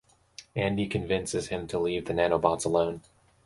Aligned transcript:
Andy 0.55 0.87
convinces 0.87 1.49
him 1.49 1.67
to 1.67 1.77
leave 1.77 2.05
the 2.05 2.13
nanobots 2.13 2.65
alone. 2.65 3.01